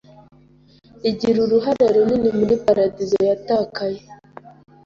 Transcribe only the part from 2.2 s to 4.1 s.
muri paradizo yatakaye